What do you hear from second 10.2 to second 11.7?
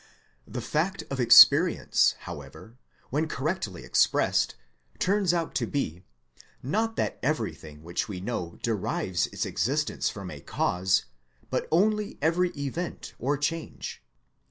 a cause, but